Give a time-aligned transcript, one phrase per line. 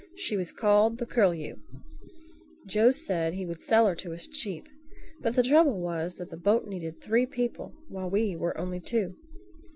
[0.15, 1.57] She was called The Curlew.
[2.65, 4.67] Joe said he would sell her to us cheap.
[5.19, 9.15] But the trouble was that the boat needed three people, while we were only two.